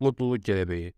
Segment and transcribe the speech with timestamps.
[0.00, 0.94] Mutluluk kelebeği.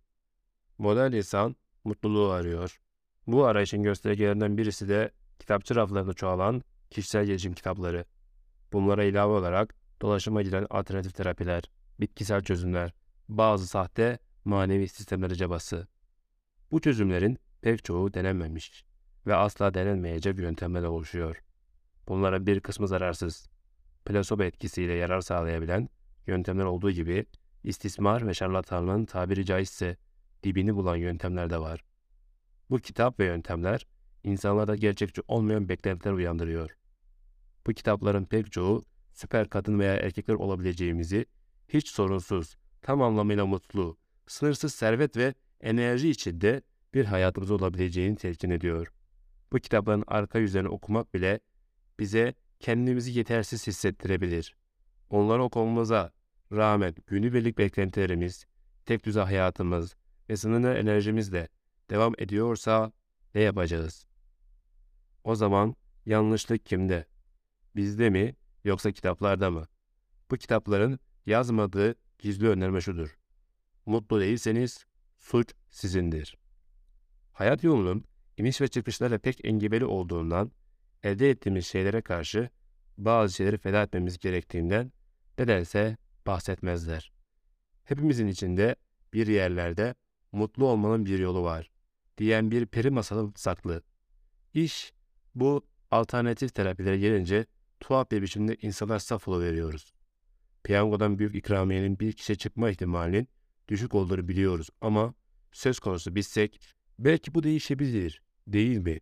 [0.78, 2.80] Modern insan mutluluğu arıyor.
[3.26, 8.04] Bu arayışın göstergelerinden birisi de kitapçı raflarında çoğalan kişisel gelişim kitapları.
[8.72, 11.62] Bunlara ilave olarak dolaşıma giren alternatif terapiler,
[12.00, 12.94] bitkisel çözümler,
[13.28, 15.86] bazı sahte manevi sistemleri cabası.
[16.70, 18.84] Bu çözümlerin pek çoğu denenmemiş
[19.26, 21.42] ve asla denenmeyecek yöntemler oluşuyor.
[22.08, 23.48] Bunların bir kısmı zararsız.
[24.04, 25.88] Plasebo etkisiyle yarar sağlayabilen
[26.26, 27.26] yöntemler olduğu gibi
[27.64, 29.96] istismar ve şarlatanlığın tabiri caizse
[30.42, 31.84] dibini bulan yöntemler de var.
[32.70, 33.86] Bu kitap ve yöntemler
[34.24, 36.76] insanlarda gerçekçi olmayan beklentiler uyandırıyor.
[37.66, 38.82] Bu kitapların pek çoğu
[39.12, 41.26] süper kadın veya erkekler olabileceğimizi,
[41.68, 43.96] hiç sorunsuz, tam anlamıyla mutlu,
[44.26, 46.62] sınırsız servet ve enerji içinde
[46.94, 48.92] bir hayatımız olabileceğini telkin ediyor.
[49.52, 51.40] Bu kitapların arka yüzlerini okumak bile
[51.98, 54.56] bize kendimizi yetersiz hissettirebilir.
[55.10, 56.12] Onları okumamıza
[56.52, 58.46] rağmen günübirlik beklentilerimiz,
[58.86, 59.96] tek düze hayatımız
[60.28, 61.48] ve sınırlı enerjimizle
[61.90, 62.92] devam ediyorsa
[63.34, 64.06] ne yapacağız?
[65.24, 65.76] O zaman
[66.06, 67.06] yanlışlık kimde?
[67.76, 68.34] Bizde mi
[68.64, 69.66] yoksa kitaplarda mı?
[70.30, 73.18] Bu kitapların yazmadığı gizli önerme şudur.
[73.86, 74.86] Mutlu değilseniz
[75.18, 76.38] suç sizindir.
[77.32, 78.04] Hayat yolunun
[78.36, 80.52] iniş ve çıkışlarla pek engebeli olduğundan
[81.02, 82.50] elde ettiğimiz şeylere karşı
[82.98, 84.92] bazı şeyleri feda etmemiz gerektiğinden
[85.38, 85.96] nedense
[86.26, 87.12] bahsetmezler.
[87.84, 88.76] Hepimizin içinde
[89.12, 89.94] bir yerlerde
[90.32, 91.70] mutlu olmanın bir yolu var
[92.18, 93.82] diyen bir peri masalı saklı.
[94.54, 94.92] İş
[95.34, 97.46] bu alternatif terapilere gelince
[97.80, 99.92] tuhaf bir biçimde insanlar saf veriyoruz.
[100.64, 103.28] Piyangodan büyük ikramiyenin bir kişiye çıkma ihtimalinin
[103.68, 105.14] düşük olduğunu biliyoruz ama
[105.52, 106.60] söz konusu bizsek
[106.98, 108.98] belki bu değişebilir, değil mi?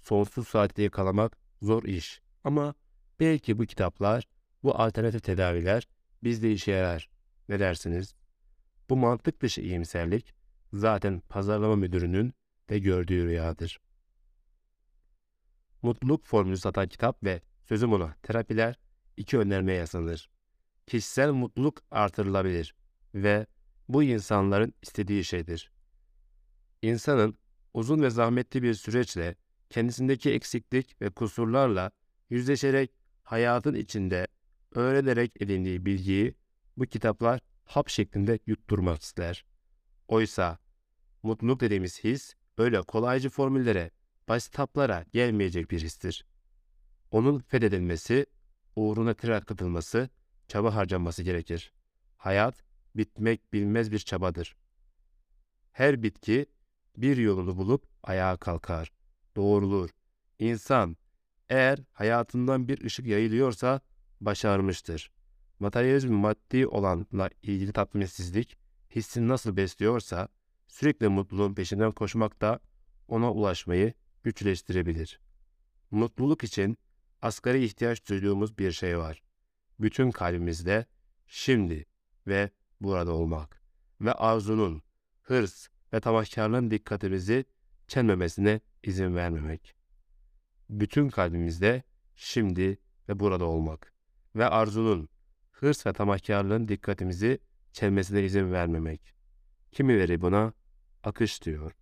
[0.00, 2.74] Sonsuz saatte yakalamak zor iş ama
[3.20, 4.28] belki bu kitaplar,
[4.62, 5.88] bu alternatif tedaviler
[6.22, 7.08] bizde işe yarar.
[7.48, 8.14] Ne dersiniz?
[8.90, 10.34] Bu mantık dışı iyimserlik
[10.72, 12.32] zaten pazarlama müdürünün
[12.68, 13.80] de gördüğü rüyadır.
[15.82, 18.78] Mutluluk formülü satan kitap ve sözüm ona terapiler
[19.16, 20.30] iki önermeye yaslanır.
[20.86, 22.74] Kişisel mutluluk artırılabilir
[23.14, 23.46] ve
[23.88, 25.72] bu insanların istediği şeydir.
[26.82, 27.38] İnsanın
[27.74, 29.36] uzun ve zahmetli bir süreçle
[29.70, 31.90] kendisindeki eksiklik ve kusurlarla
[32.30, 32.90] yüzleşerek
[33.22, 34.26] hayatın içinde
[34.74, 36.34] öğrenerek edindiği bilgiyi
[36.76, 39.44] bu kitaplar hap şeklinde yutturmak ister.
[40.08, 40.58] Oysa
[41.22, 43.90] mutluluk dediğimiz his öyle kolaycı formüllere,
[44.28, 46.26] basit haplara gelmeyecek bir histir.
[47.10, 48.26] Onun fethedilmesi,
[48.76, 50.08] uğruna ter akıtılması,
[50.48, 51.72] çaba harcanması gerekir.
[52.16, 52.62] Hayat,
[52.94, 54.56] bitmek bilmez bir çabadır.
[55.72, 56.46] Her bitki
[56.96, 58.92] bir yolunu bulup ayağa kalkar,
[59.36, 59.90] doğrulur.
[60.38, 60.96] İnsan
[61.48, 63.80] eğer hayatından bir ışık yayılıyorsa
[64.20, 65.10] başarmıştır.
[65.58, 68.58] Materyalizm maddi olanla ilgili tatminsizlik
[68.94, 70.28] hissini nasıl besliyorsa
[70.68, 72.60] sürekli mutluluğun peşinden koşmak da
[73.08, 73.92] ona ulaşmayı
[74.22, 75.20] güçleştirebilir.
[75.90, 76.78] Mutluluk için
[77.22, 79.22] asgari ihtiyaç duyduğumuz bir şey var.
[79.80, 80.86] Bütün kalbimizde
[81.26, 81.86] şimdi
[82.26, 82.50] ve
[82.80, 83.62] burada olmak
[84.00, 84.82] ve arzunun,
[85.22, 87.44] hırs ve tamahkarlığın dikkatimizi
[87.88, 89.74] çelmemesine izin vermemek.
[90.70, 91.82] Bütün kalbimizde
[92.14, 93.97] şimdi ve burada olmak
[94.36, 95.08] ve arzunun,
[95.50, 97.38] hırs ve tamahkarlığın dikkatimizi
[97.72, 99.14] çelmesine izin vermemek.
[99.72, 100.52] Kimileri buna
[101.04, 101.72] akış diyor.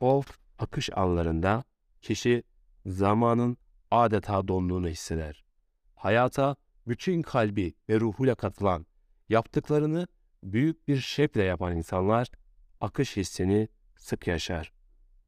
[0.00, 0.22] O
[0.58, 1.64] akış anlarında
[2.00, 2.42] kişi
[2.86, 3.56] zamanın
[3.90, 5.44] adeta donduğunu hisseder.
[5.94, 8.86] Hayata bütün kalbi ve ruhuyla katılan,
[9.28, 10.06] yaptıklarını
[10.42, 12.28] büyük bir şevkle yapan insanlar
[12.80, 14.72] akış hissini sık yaşar.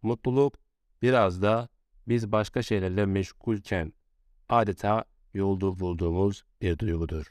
[0.02, 0.54] Mutluluk
[1.02, 1.68] biraz da
[2.08, 3.92] biz başka şeylerle meşgulken
[4.48, 5.04] adeta
[5.34, 7.26] yolda bulduğumuz bir duygudur.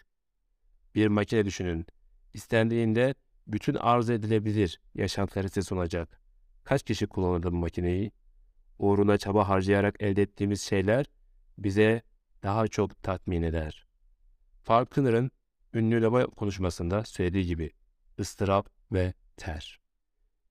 [0.96, 1.86] Bir makine düşünün.
[2.34, 3.16] İstendiğinde
[3.48, 6.22] bütün arzu edilebilir yaşantıları size sunacak.
[6.64, 8.12] Kaç kişi kullanırdı bu makineyi?
[8.80, 11.06] Uğruna çaba harcayarak elde ettiğimiz şeyler
[11.58, 12.02] bize
[12.44, 13.88] daha çok tatmin eder.
[14.64, 15.32] Faulkner'ın
[15.74, 17.72] ünlü lama konuşmasında söylediği gibi
[18.20, 19.80] ıstırap ve ter.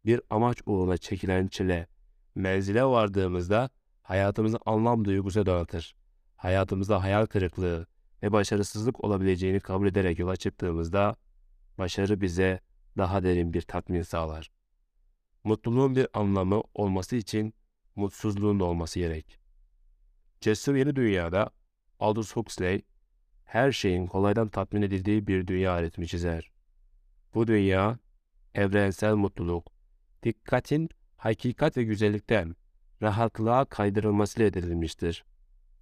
[0.04, 1.86] Bir amaç uğruna çekilen çile,
[2.34, 3.70] menzile vardığımızda
[4.02, 5.94] hayatımızı anlam duygusu dağıtır.
[6.40, 7.86] Hayatımızda hayal kırıklığı
[8.22, 11.16] ve başarısızlık olabileceğini kabul ederek yola çıktığımızda
[11.78, 12.60] başarı bize
[12.98, 14.50] daha derin bir tatmin sağlar.
[15.44, 17.54] Mutluluğun bir anlamı olması için
[17.96, 19.38] mutsuzluğun da olması gerek.
[20.40, 21.50] Cesur Yeni Dünya'da
[21.98, 22.82] Aldous Huxley
[23.44, 26.50] her şeyin kolaydan tatmin edildiği bir dünya ritmi çizer.
[27.34, 27.98] Bu dünya
[28.54, 29.66] evrensel mutluluk,
[30.22, 32.56] dikkatin hakikat ve güzellikten
[33.02, 35.24] rahatlığa kaydırılmasıyla edilmiştir.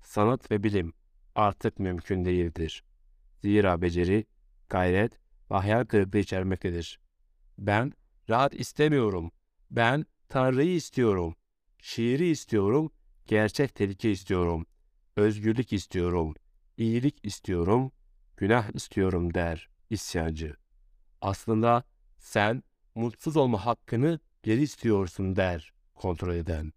[0.02, 0.92] Sanat ve bilim
[1.34, 2.84] artık mümkün değildir.
[3.42, 4.26] Zira beceri,
[4.68, 5.18] gayret
[5.50, 7.00] ve hayal kırıklığı içermektedir.
[7.58, 7.92] Ben
[8.30, 9.30] Rahat istemiyorum.
[9.70, 11.34] Ben Tanrı'yı istiyorum.
[11.78, 12.90] Şiiri istiyorum.
[13.26, 14.66] Gerçek tehlike istiyorum.
[15.16, 16.34] Özgürlük istiyorum.
[16.76, 17.92] İyilik istiyorum.
[18.36, 20.56] Günah istiyorum der isyancı.
[21.20, 21.84] Aslında
[22.18, 22.62] sen
[22.94, 26.72] mutsuz olma hakkını geri istiyorsun der kontrol eden.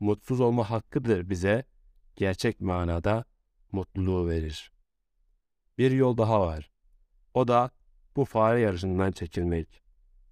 [0.00, 1.64] Mutsuz olma hakkıdır bize
[2.16, 3.24] gerçek manada
[3.72, 4.72] mutluluğu verir.
[5.78, 6.70] Bir yol daha var.
[7.34, 7.70] O da
[8.16, 9.82] bu fare yarışından çekilmek.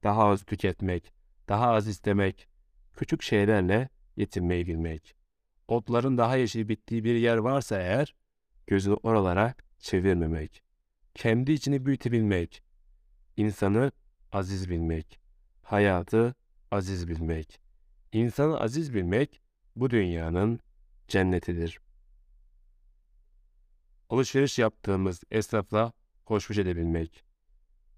[0.02, 1.12] Daha az tüketmek,
[1.48, 2.48] daha az istemek,
[2.96, 5.14] küçük şeylerle yetinmeyi bilmek.
[5.68, 8.14] Otların daha yeşil bittiği bir yer varsa eğer,
[8.66, 10.62] gözünü oralara çevirmemek.
[11.14, 12.62] Kendi içini büyütebilmek.
[13.36, 13.92] insanı
[14.32, 15.20] aziz bilmek.
[15.62, 16.34] Hayatı
[16.70, 17.60] aziz bilmek.
[18.12, 19.40] İnsanı aziz bilmek
[19.76, 20.60] bu dünyanın
[21.10, 21.80] cennetidir.
[24.10, 25.92] Alışveriş yaptığımız esnafla
[26.24, 27.24] hoşbeş edebilmek.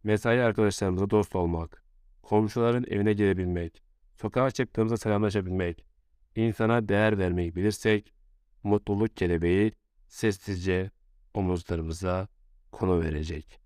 [0.05, 1.85] Mesai arkadaşlarımızla dost olmak.
[2.23, 3.83] Komşuların evine girebilmek.
[4.21, 5.85] Sokağa çıktığımızda selamlaşabilmek.
[6.37, 8.15] insana değer vermeyi bilirsek,
[8.63, 9.73] mutluluk kelebeği
[10.09, 10.91] sessizce
[11.35, 12.29] omuzlarımıza
[12.73, 13.62] konu verecek.